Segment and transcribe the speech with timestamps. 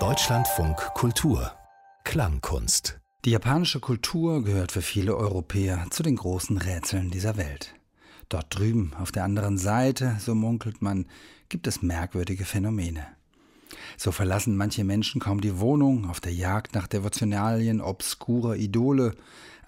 [0.00, 1.52] Deutschlandfunk Kultur
[2.02, 7.76] Klangkunst Die japanische Kultur gehört für viele Europäer zu den großen Rätseln dieser Welt.
[8.28, 11.06] Dort drüben auf der anderen Seite, so munkelt man,
[11.48, 13.06] gibt es merkwürdige Phänomene.
[13.96, 19.14] So verlassen manche Menschen kaum die Wohnung auf der Jagd nach Devotionalien obskurer Idole,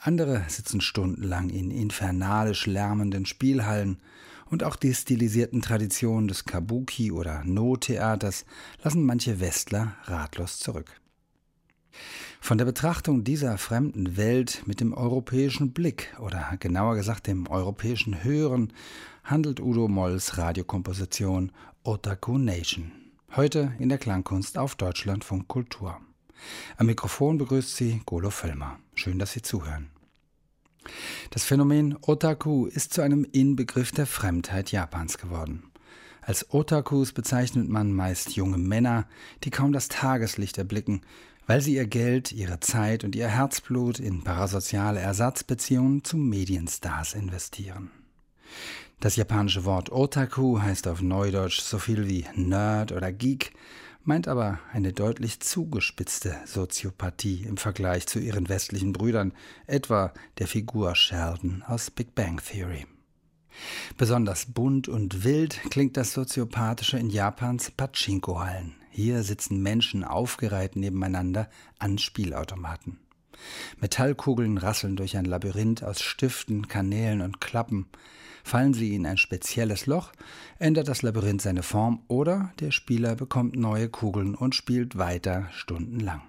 [0.01, 3.99] andere sitzen stundenlang in infernalisch lärmenden Spielhallen
[4.51, 8.45] und auch die stilisierten Traditionen des Kabuki oder No-Theaters
[8.83, 11.01] lassen manche Westler ratlos zurück.
[12.41, 18.23] Von der Betrachtung dieser fremden Welt mit dem europäischen Blick oder genauer gesagt dem europäischen
[18.23, 18.73] Hören
[19.25, 21.51] handelt Udo Molls Radiokomposition
[21.83, 22.93] Otaku Nation.
[23.35, 26.01] Heute in der Klangkunst auf Deutschlandfunk Kultur.
[26.77, 28.79] Am Mikrofon begrüßt Sie Golo Völlmer.
[28.95, 29.91] Schön, dass Sie zuhören.
[31.31, 35.65] Das Phänomen Otaku ist zu einem Inbegriff der Fremdheit Japans geworden.
[36.23, 39.07] Als Otakus bezeichnet man meist junge Männer,
[39.45, 41.03] die kaum das Tageslicht erblicken,
[41.47, 47.91] weil sie ihr Geld, ihre Zeit und ihr Herzblut in parasoziale Ersatzbeziehungen zu Medienstars investieren.
[48.99, 53.53] Das japanische Wort Otaku heißt auf Neudeutsch so viel wie Nerd oder Geek,
[54.07, 59.33] meint aber eine deutlich zugespitzte Soziopathie im Vergleich zu ihren westlichen Brüdern,
[59.67, 62.87] etwa der Figur Sheldon aus Big Bang Theory.
[63.97, 68.75] Besonders bunt und wild klingt das Soziopathische in Japans Pachinko-Hallen.
[68.91, 72.99] Hier sitzen Menschen aufgereiht nebeneinander an Spielautomaten.
[73.81, 77.87] Metallkugeln rasseln durch ein Labyrinth aus Stiften, Kanälen und Klappen.
[78.47, 80.13] Fallen sie in ein spezielles Loch,
[80.61, 86.23] ändert das Labyrinth seine Form oder der Spieler bekommt neue Kugeln und spielt weiter stundenlang.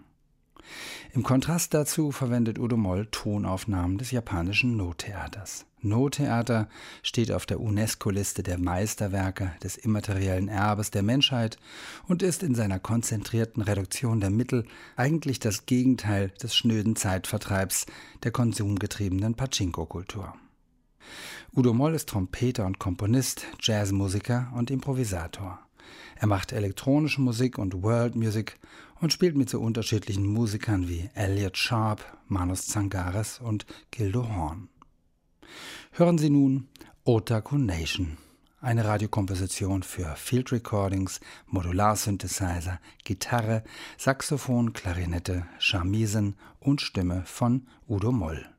[1.13, 5.67] Im Kontrast dazu verwendet Udo Moll Tonaufnahmen des japanischen No-Theaters.
[5.81, 6.69] No-Theater
[7.03, 11.59] steht auf der UNESCO-Liste der Meisterwerke des immateriellen Erbes der Menschheit
[12.07, 17.85] und ist in seiner konzentrierten Reduktion der Mittel eigentlich das Gegenteil des schnöden Zeitvertreibs
[18.23, 20.33] der konsumgetriebenen Pachinko-Kultur.
[21.55, 25.59] Udo Moll ist Trompeter und Komponist, Jazzmusiker und Improvisator.
[26.15, 28.57] Er macht elektronische Musik und World Music
[28.99, 34.69] und spielt mit so unterschiedlichen Musikern wie Elliot Sharp, Manus Zangares und Gildo Horn.
[35.91, 36.67] Hören Sie nun
[37.03, 38.17] Otaku Nation,
[38.59, 43.63] eine Radiokomposition für Field Recordings, Modularsynthesizer, Gitarre,
[43.97, 48.56] Saxophon, Klarinette, Charmisen und Stimme von Udo Moll.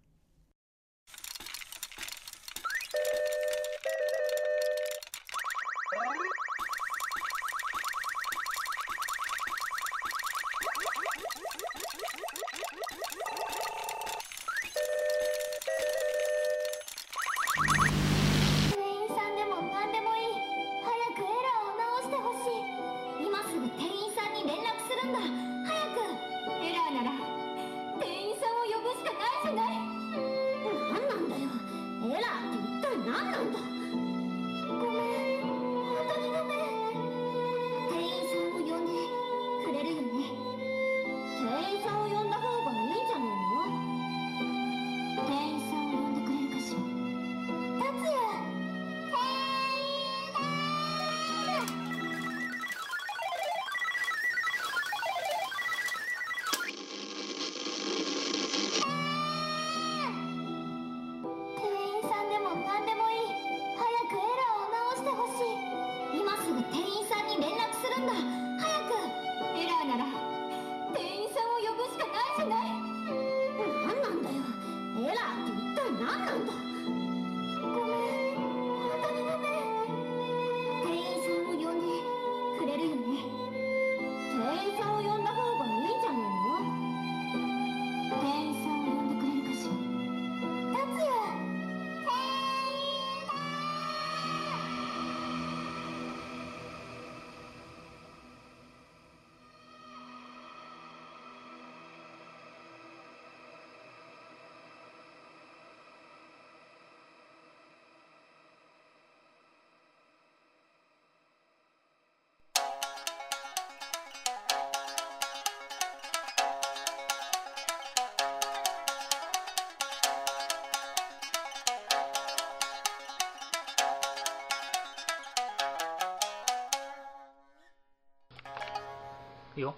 [129.58, 129.74] Yo.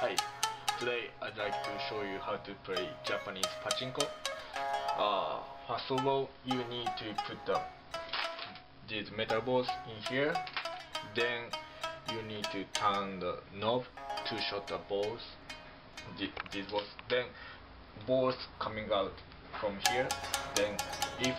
[0.00, 0.16] Hi.
[0.80, 4.04] Today I'd like to show you how to play Japanese pachinko.
[4.98, 5.38] Uh,
[5.68, 7.60] first of all, you need to put the,
[8.88, 10.34] these metal balls in here.
[11.14, 11.44] Then
[12.12, 13.84] you need to turn the knob
[14.28, 15.20] to shot the balls.
[16.18, 17.26] Thi- This was then
[18.08, 19.12] balls coming out
[19.60, 20.08] from here.
[20.56, 20.76] Then
[21.20, 21.36] if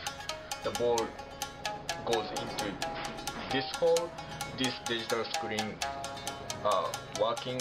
[0.64, 1.06] the ball
[2.06, 2.72] goes into
[3.52, 4.10] this hole,
[4.58, 5.76] this digital screen
[6.64, 6.88] uh,
[7.20, 7.60] working.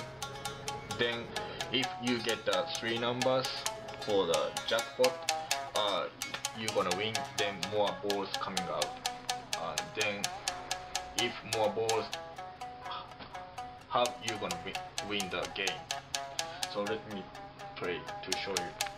[1.00, 1.24] Then
[1.72, 3.48] if you get the three numbers
[4.04, 5.32] for the jackpot,
[5.74, 6.08] uh,
[6.58, 7.14] you're gonna win.
[7.38, 8.86] Then more balls coming out.
[9.56, 10.20] Uh, then
[11.16, 12.04] if more balls
[13.88, 14.74] have, you're gonna win,
[15.08, 15.80] win the game.
[16.74, 17.22] So let me
[17.76, 18.89] play to show you.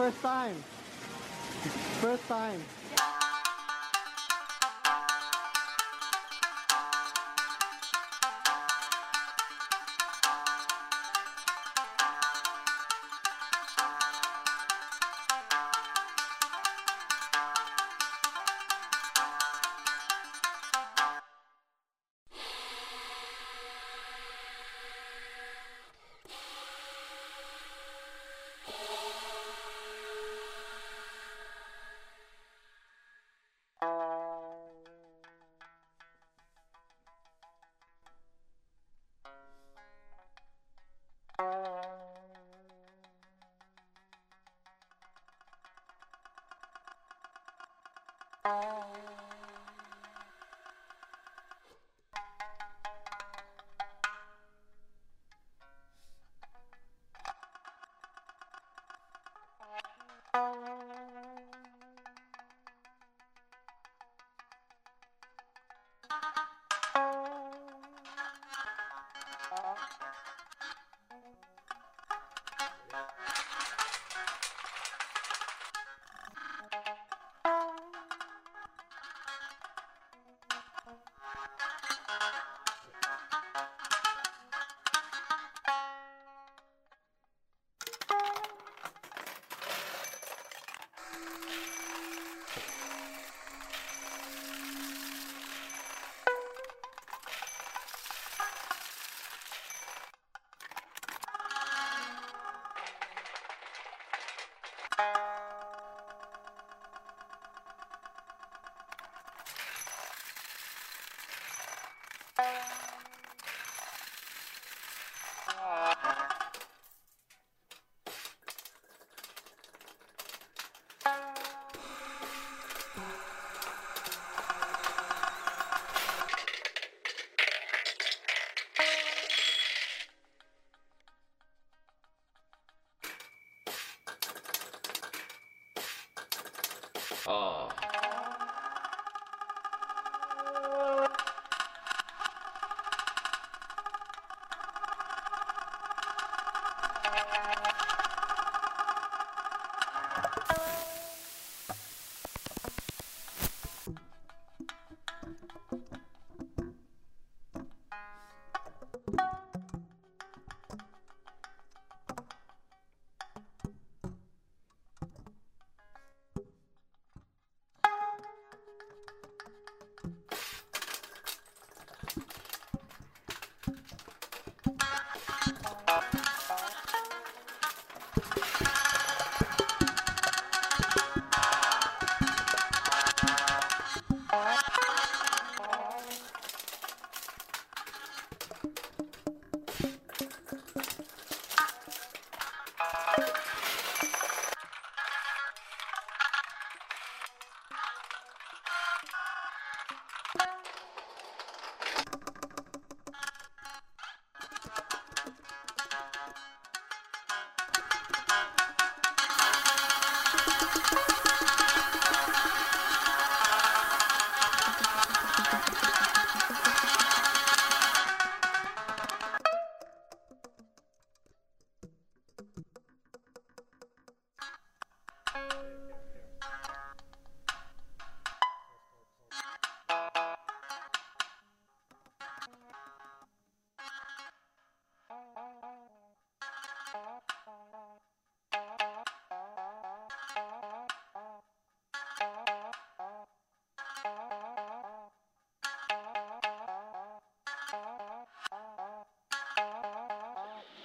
[0.00, 0.54] First time!
[2.00, 2.79] First time.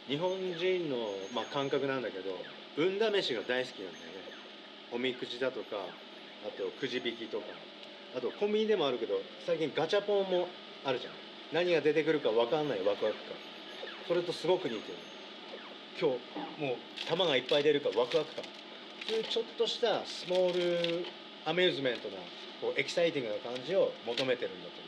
[0.07, 0.97] 日本人の、
[1.33, 2.37] まあ、感覚なんだけど
[2.77, 4.25] 運試しが大好きなんだよね。
[4.91, 5.77] おみくじだとか
[6.45, 7.45] あとくじ引きとか。
[8.15, 10.47] あとコンビニでもあるけど最近ガチャポンも
[10.85, 11.13] あるじゃん。
[11.51, 13.35] 何が出てくるか分かんないワクワク感。
[14.07, 14.97] それとすごく似てる。
[15.99, 16.77] 今日もう
[17.09, 18.45] 球がいっぱい出るかワクワク感。
[19.07, 21.05] そういうちょっとしたスモール
[21.45, 22.17] アミューズメントな
[22.61, 24.84] こうエキサイティングな感じを求めてるんだと。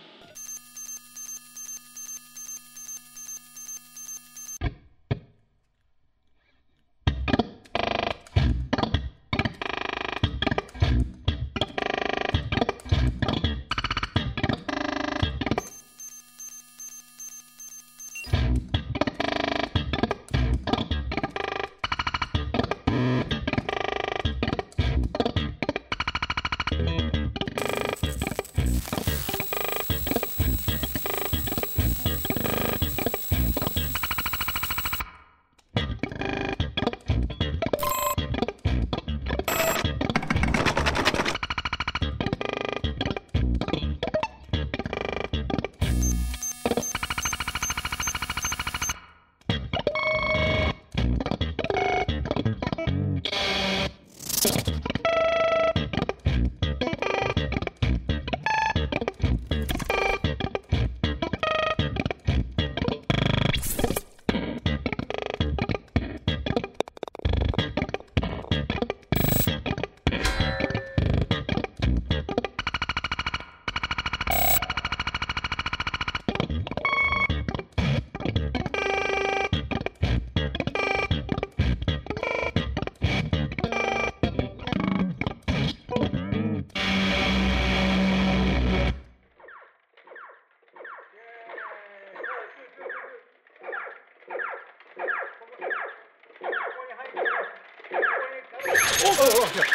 [99.19, 99.67] Oh, okay.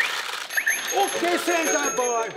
[0.95, 2.29] Okay, Santa boy.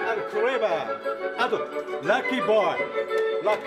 [0.00, 0.78] And clever.
[1.38, 1.52] And
[2.06, 2.76] lucky boy.
[3.44, 3.60] Luck.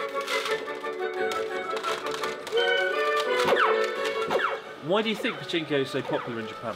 [4.88, 6.74] Why do you think pachinko is so popular in Japan?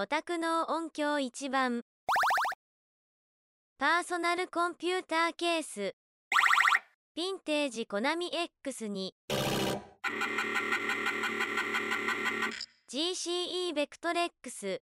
[0.00, 1.82] オタクの音響一番。
[3.78, 5.96] パーソナルコンピューターケース。
[7.16, 8.30] ヴィンテージコナミ
[8.64, 9.16] X に。
[12.88, 14.80] GCE ベクトレックス。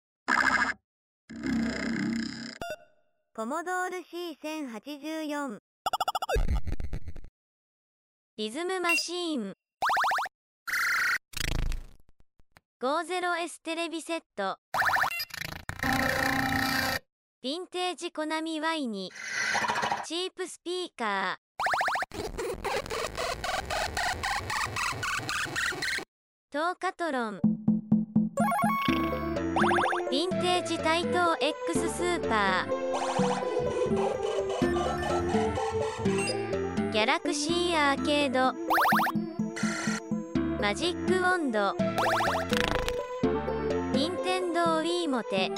[3.33, 5.59] コモドール C1084
[8.35, 9.55] リズムマシーン。
[12.81, 14.57] 50S テレビセット。
[17.45, 19.11] ヴィンテージコナミワイに
[20.03, 21.41] チープスピーカー。
[26.51, 27.39] トーカトロン。
[30.09, 32.71] ヴィンテージ対等 X スーパー。
[36.91, 38.55] ギャラクシーアーケード。
[40.59, 41.75] マジックウォンド。
[43.93, 45.51] ニンテンドー Wii モテ。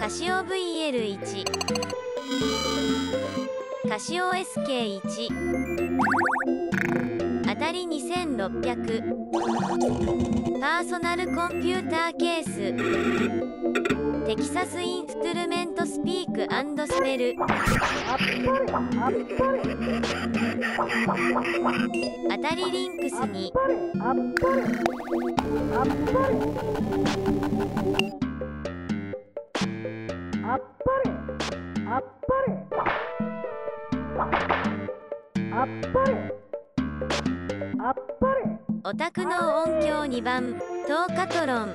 [0.00, 1.44] カシオ VL1
[3.86, 5.00] カシオ SK1
[7.44, 9.02] 当たり2600
[10.58, 12.72] パーソナルコンピューターケース。
[14.24, 16.48] テキサスインストゥルメントスピーク
[16.86, 17.34] スペル。
[22.30, 23.52] 当たりリンクスに。
[30.50, 30.64] あっぱ
[31.04, 31.10] れ。
[31.86, 32.34] あっぱ
[36.10, 36.16] れ。
[37.80, 38.42] あっぱれ。
[38.82, 40.54] オタクの音響2番
[40.88, 41.58] トーカトロン。
[41.60, 41.68] あっ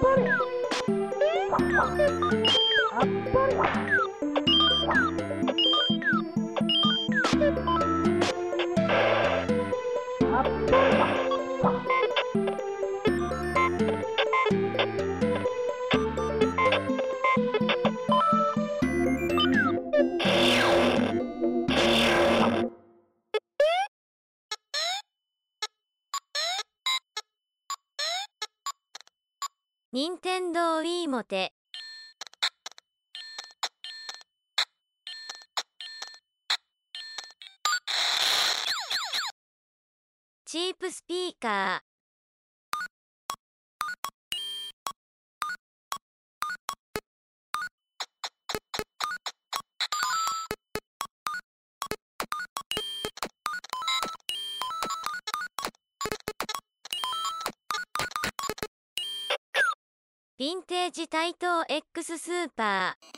[0.00, 0.36] ぱれあ
[3.00, 3.46] っぱ
[3.88, 3.99] れ。
[30.22, 31.54] 天堂 Wii モテ
[40.44, 41.89] チープスピーカー。
[60.40, 63.10] ヴィンテージ対等 X スーパー。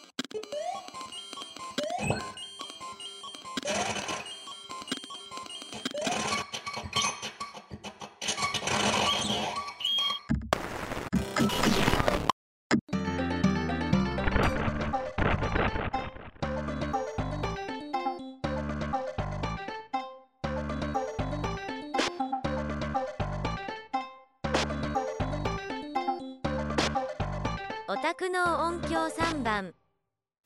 [27.93, 29.75] オタクの音響3番。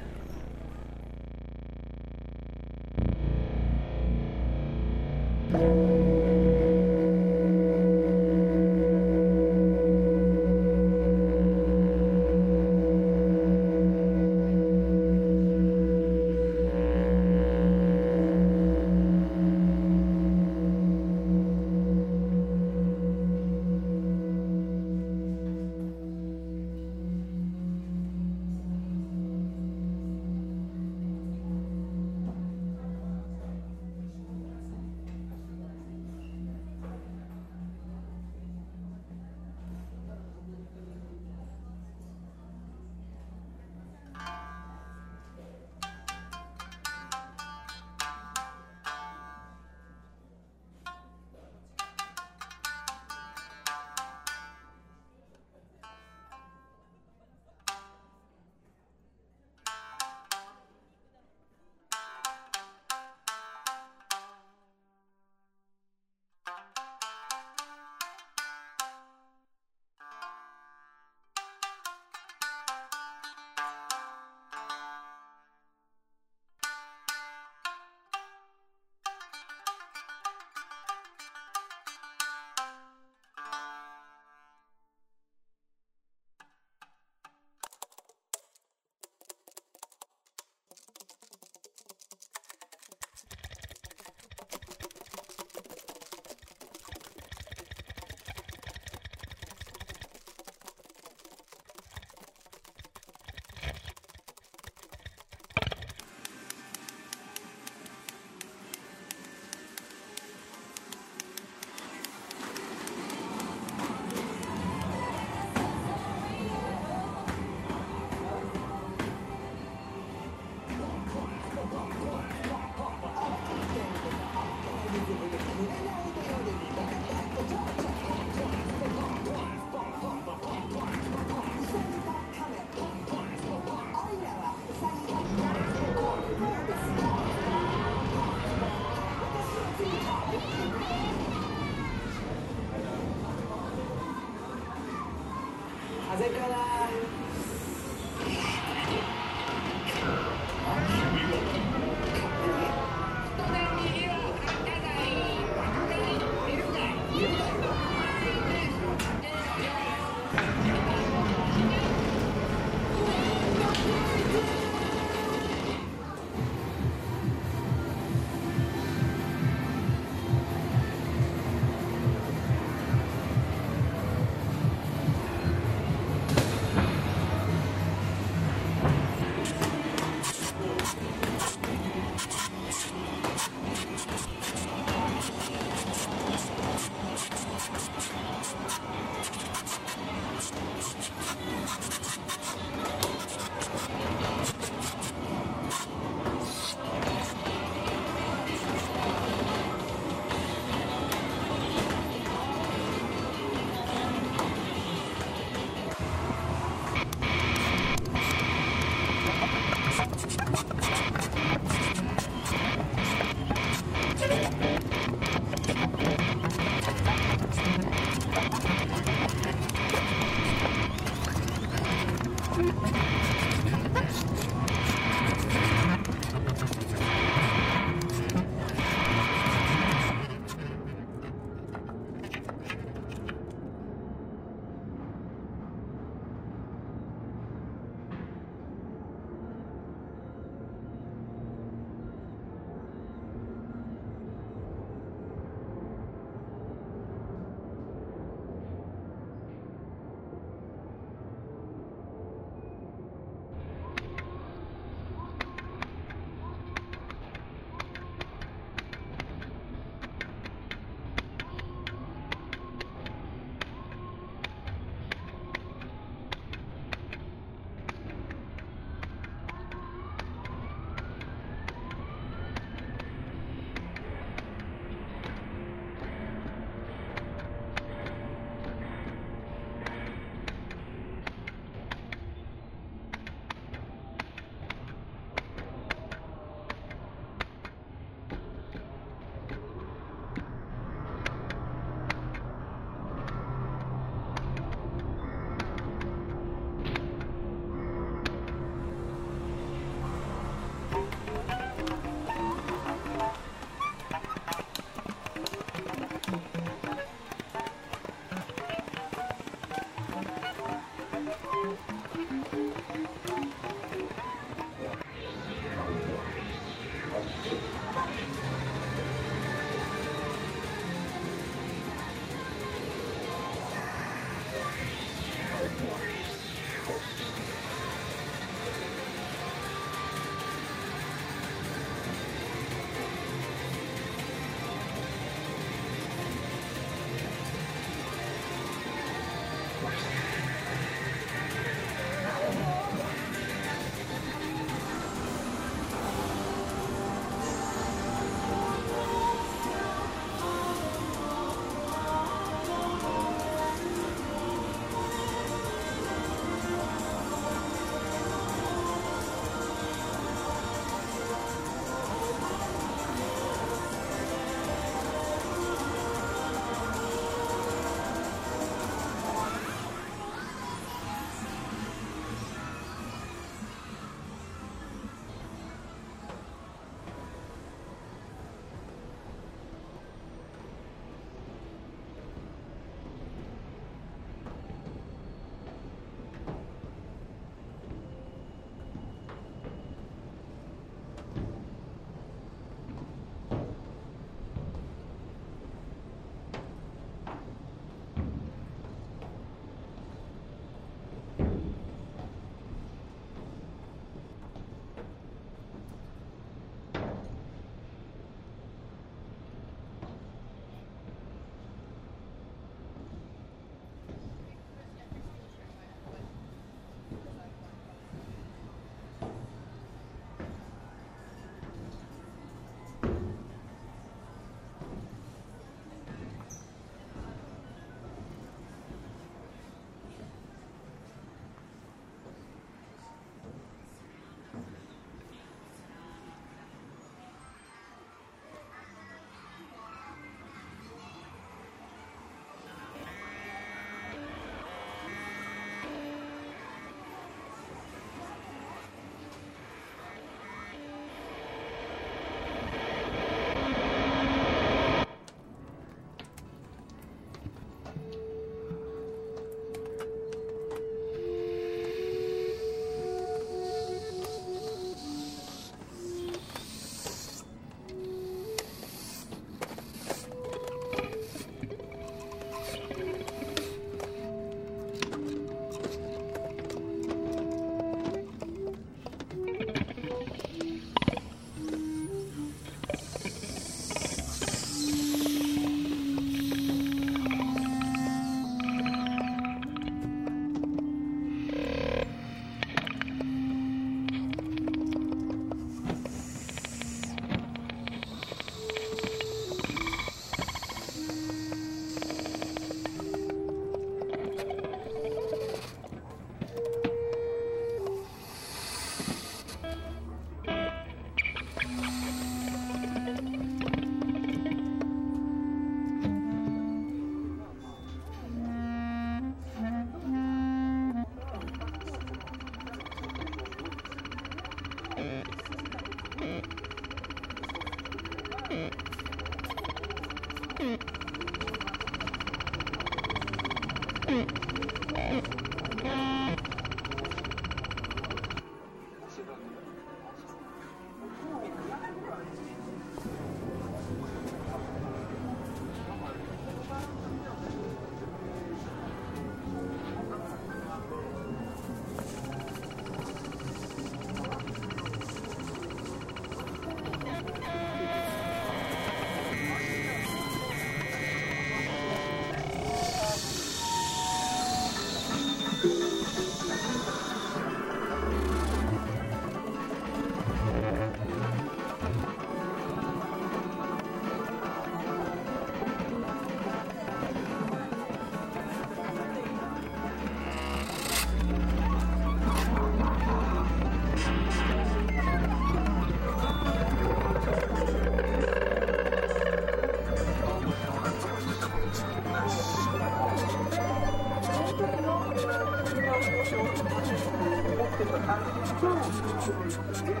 [598.60, 600.00] 行為をするっていう。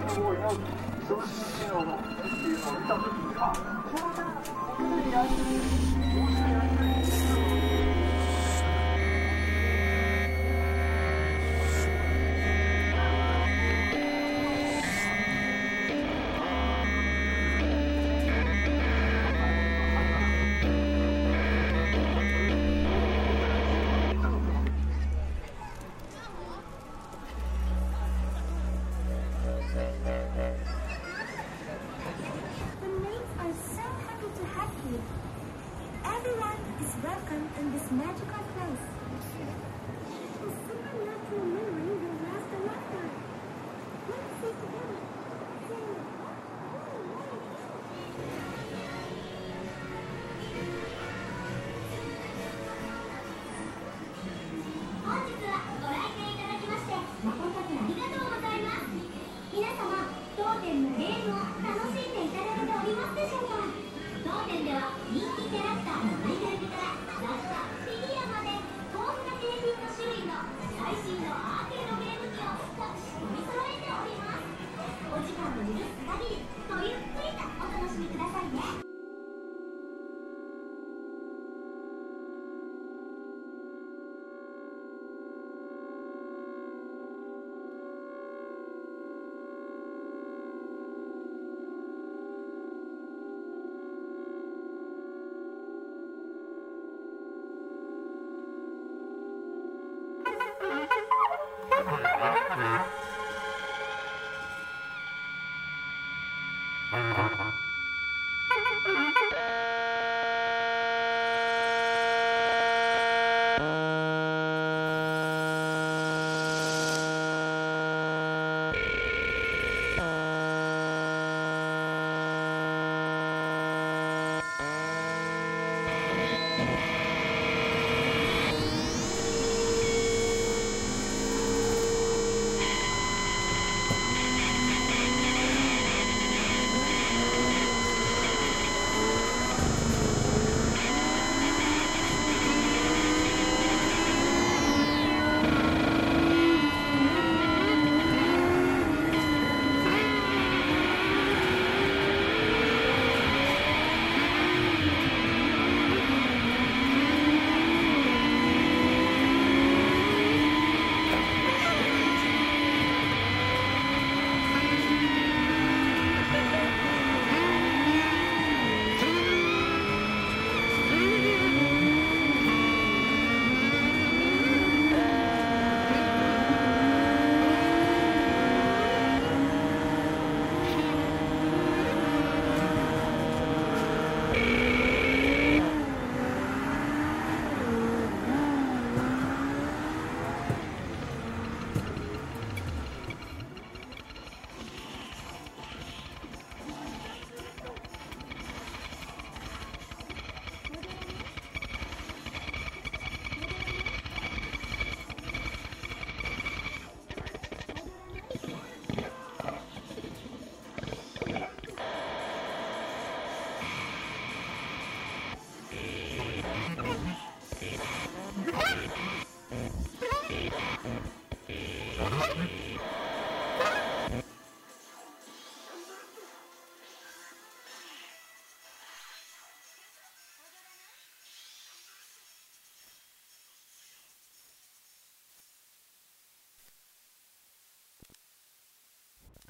[1.72, 2.00] のを
[2.78, 3.52] 見たときに、あ、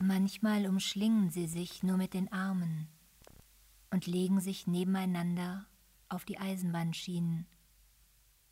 [0.02, 2.88] Manchmal umschlingen sie sich nur mit den Armen
[3.90, 5.66] und legen sich nebeneinander
[6.08, 7.46] auf die Eisenbahnschienen,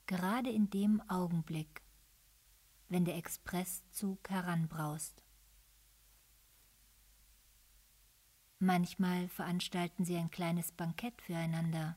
[0.04, 1.80] gerade in dem Augenblick,
[2.90, 5.22] wenn der Expresszug heranbraust.
[8.58, 11.96] Manchmal veranstalten sie ein kleines Bankett füreinander,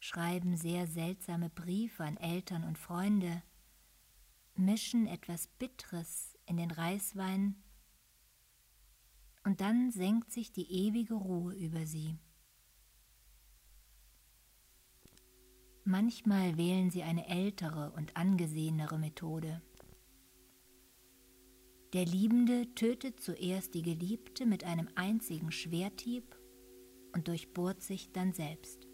[0.00, 3.44] schreiben sehr seltsame Briefe an Eltern und Freunde,
[4.56, 7.63] mischen etwas Bitteres in den Reiswein
[9.44, 12.16] und dann senkt sich die ewige Ruhe über sie.
[15.84, 19.60] Manchmal wählen sie eine ältere und angesehenere Methode.
[21.92, 26.36] Der Liebende tötet zuerst die Geliebte mit einem einzigen Schwerthieb
[27.12, 28.88] und durchbohrt sich dann selbst.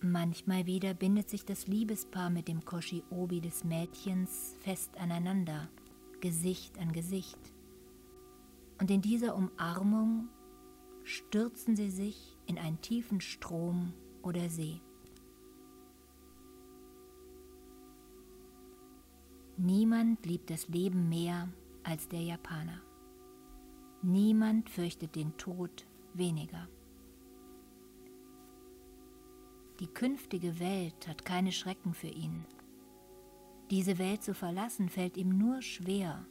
[0.00, 5.70] Manchmal wieder bindet sich das Liebespaar mit dem Koshi-Obi des Mädchens fest aneinander,
[6.22, 7.38] Gesicht an Gesicht.
[8.80, 10.28] Und in dieser Umarmung
[11.02, 13.92] stürzen sie sich in einen tiefen Strom
[14.22, 14.80] oder See.
[19.56, 21.48] Niemand liebt das Leben mehr
[21.82, 22.80] als der Japaner.
[24.02, 26.68] Niemand fürchtet den Tod weniger.
[29.80, 32.44] Die künftige Welt hat keine Schrecken für ihn.
[33.72, 36.26] Diese Welt zu verlassen fällt ihm nur schwer,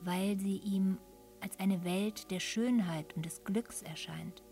[0.00, 0.96] weil sie ihm
[1.42, 4.42] als eine Welt der Schönheit und des Glücks erscheint.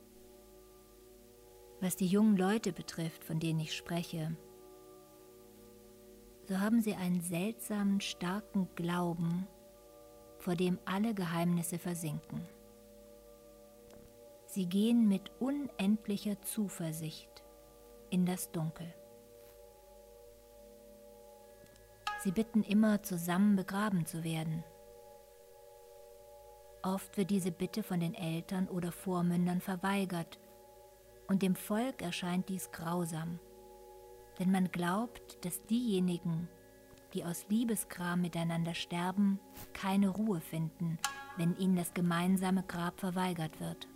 [1.80, 4.36] Was die jungen Leute betrifft, von denen ich spreche,
[6.46, 9.46] so haben sie einen seltsamen, starken Glauben,
[10.36, 12.46] vor dem alle Geheimnisse versinken.
[14.44, 17.42] Sie gehen mit unendlicher Zuversicht
[18.10, 18.92] in das Dunkel.
[22.24, 24.64] Sie bitten immer, zusammen begraben zu werden.
[26.82, 30.40] Oft wird diese Bitte von den Eltern oder Vormündern verweigert,
[31.28, 33.40] und dem Volk erscheint dies grausam,
[34.38, 36.48] denn man glaubt, dass diejenigen,
[37.12, 39.38] die aus Liebeskram miteinander sterben,
[39.74, 40.98] keine Ruhe finden,
[41.36, 43.86] wenn ihnen das gemeinsame Grab verweigert wird.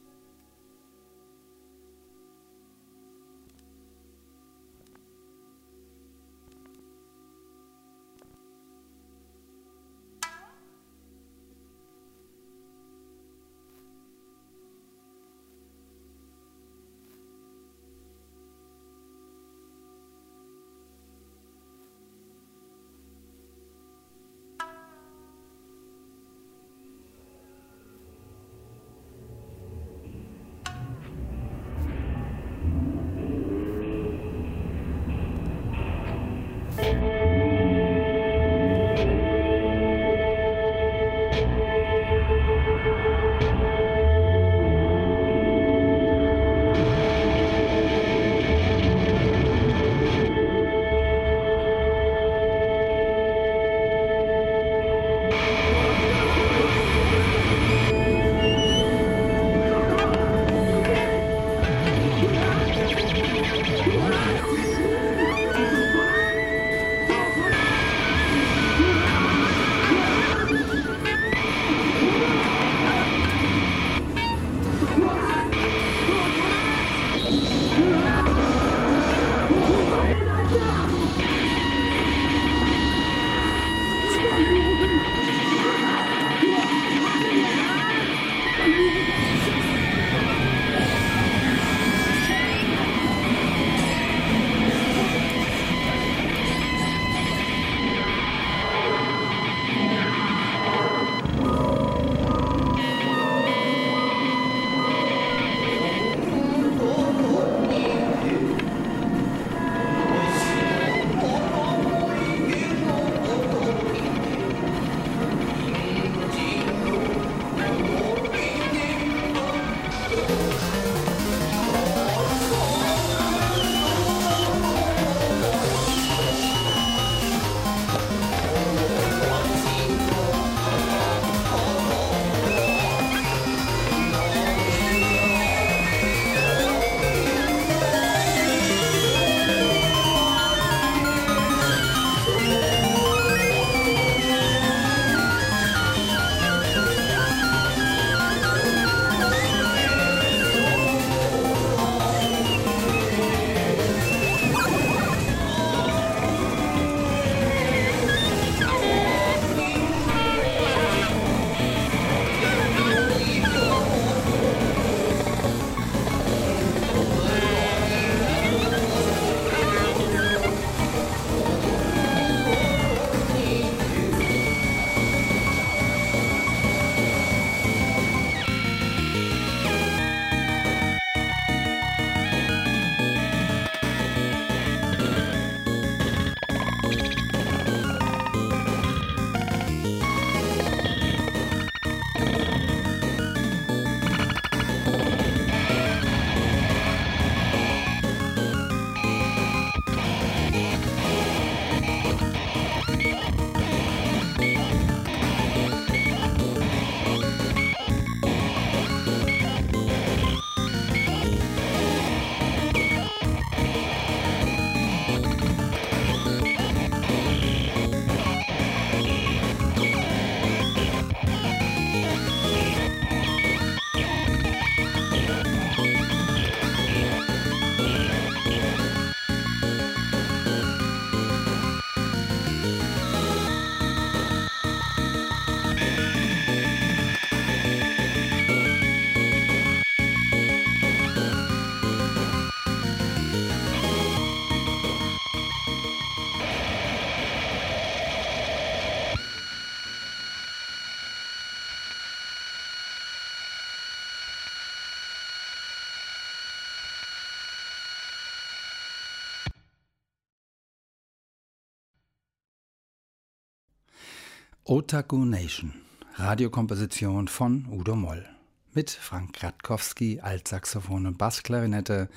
[264.70, 265.72] Otaku Nation,
[266.16, 268.28] Radiokomposition von Udo Moll.
[268.74, 272.10] Mit Frank Gratkowski, Altsaxophon und Bassklarinette,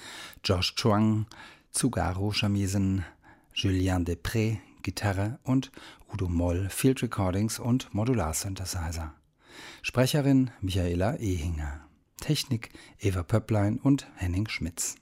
[0.43, 1.28] Josh Chuang,
[1.72, 3.06] Tsugaru Shamisen,
[3.54, 5.72] Julien Depré, Gitarre und
[6.12, 9.14] Udo Moll, Field Recordings und Modular-Synthesizer.
[9.82, 11.88] Sprecherin Michaela Ehinger.
[12.20, 14.95] Technik Eva Pöpplein und Henning Schmitz.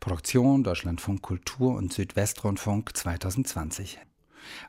[0.00, 4.00] Produktion Deutschlandfunk Kultur und Südwestrundfunk 2020.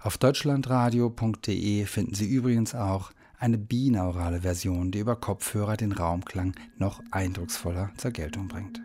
[0.02, 7.02] Auf deutschlandradio.de finden Sie übrigens auch eine binaurale Version, die über Kopfhörer den Raumklang noch
[7.12, 8.82] eindrucksvoller zur Geltung bringt.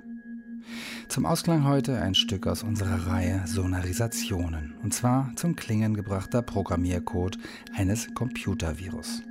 [1.09, 7.39] Zum Ausklang heute ein Stück aus unserer Reihe Sonarisationen, und zwar zum Klingen gebrachter Programmiercode
[7.75, 9.23] eines Computervirus.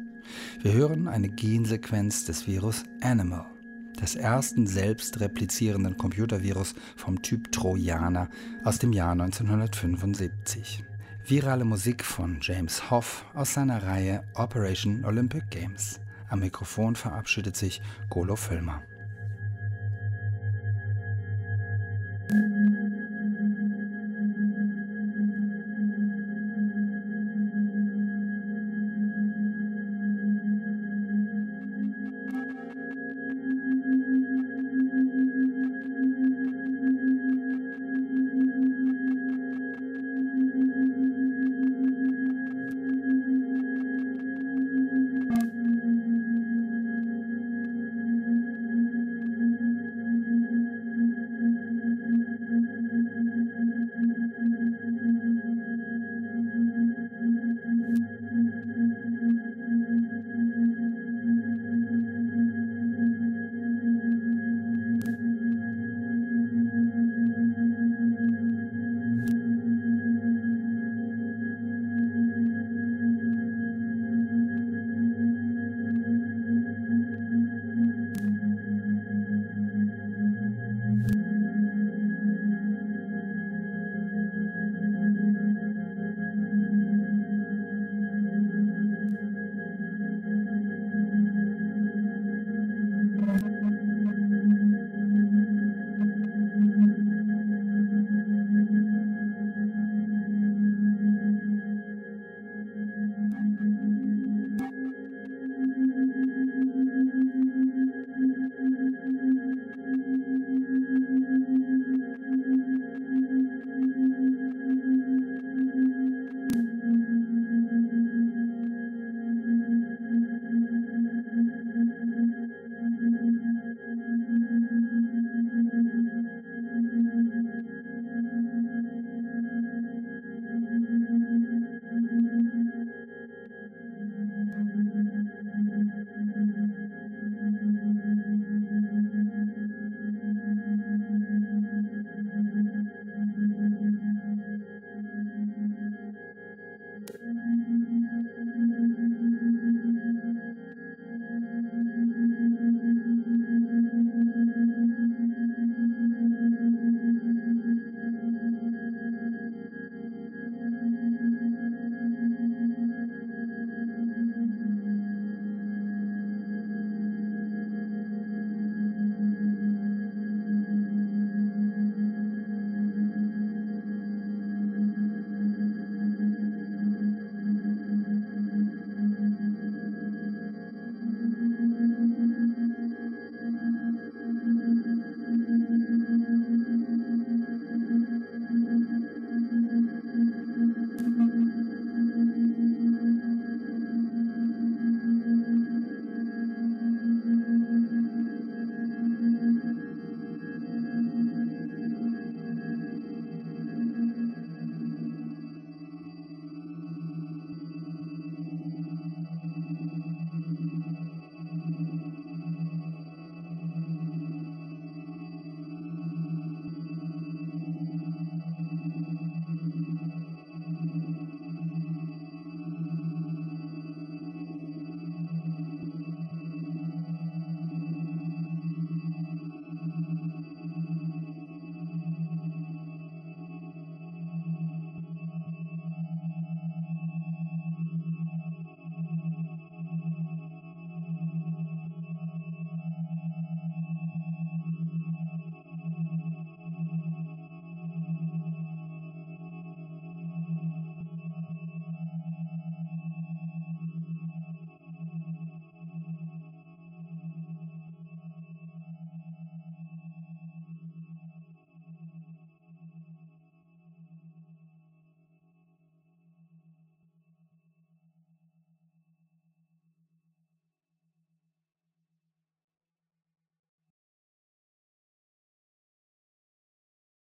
[0.62, 3.46] Wir hören eine Gensequenz des Virus Animal,
[4.00, 8.30] des ersten selbst replizierenden Computervirus vom Typ Trojaner
[8.64, 10.84] aus dem Jahr 1975.
[11.26, 16.00] Virale Musik von James Hoff aus seiner Reihe Operation Olympic Games.
[16.30, 18.82] Am Mikrofon verabschiedet sich Golo Füllmer.